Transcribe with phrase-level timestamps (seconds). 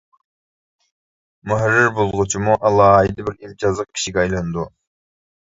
[1.51, 4.69] مۇھەررىر بولغۇچىمۇ ئالاھىدە بىر ئىمتىيازلىق كىشىگە ئايلىنىدۇ.